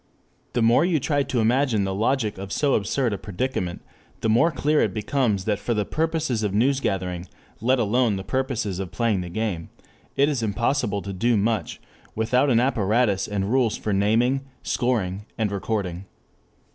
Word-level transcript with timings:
The 0.53 0.63
more 0.63 0.83
you 0.83 0.99
try 0.99 1.21
to 1.21 1.39
imagine 1.41 1.83
the 1.83 1.93
logic 1.93 2.39
of 2.39 2.51
so 2.51 2.73
absurd 2.73 3.13
a 3.13 3.19
predicament, 3.19 3.83
the 4.21 4.29
more 4.29 4.49
clear 4.51 4.81
it 4.81 4.95
becomes 4.95 5.45
that 5.45 5.59
for 5.59 5.75
the 5.75 5.85
purposes 5.85 6.41
of 6.41 6.53
newsgathering, 6.53 7.27
(let 7.61 7.77
alone 7.77 8.15
the 8.15 8.23
purposes 8.23 8.79
of 8.79 8.89
playing 8.91 9.21
the 9.21 9.29
game) 9.29 9.69
it 10.15 10.27
is 10.27 10.41
impossible 10.41 11.03
to 11.03 11.13
do 11.13 11.37
much 11.37 11.79
without 12.15 12.49
an 12.49 12.59
apparatus 12.59 13.27
and 13.27 13.51
rules 13.51 13.77
for 13.77 13.93
naming, 13.93 14.41
scoring, 14.63 15.27
recording. 15.37 16.05